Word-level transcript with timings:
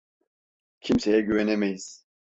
Kimseye 0.79 1.21
güvenemeyiz. 1.21 2.05